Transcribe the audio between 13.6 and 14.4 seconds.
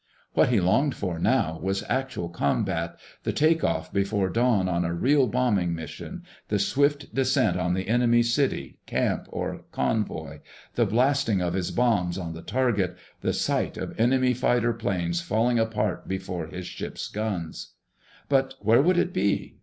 of enemy